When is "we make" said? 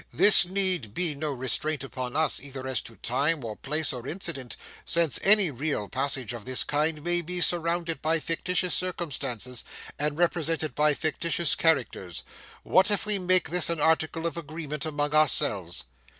13.05-13.51